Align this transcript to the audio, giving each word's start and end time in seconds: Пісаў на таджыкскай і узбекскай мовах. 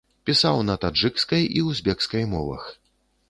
Пісаў 0.27 0.61
на 0.69 0.75
таджыкскай 0.85 1.43
і 1.61 1.63
узбекскай 1.73 2.25
мовах. 2.35 2.63